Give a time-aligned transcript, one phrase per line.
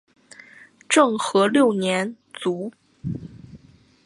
[0.89, 2.71] 政和六年卒。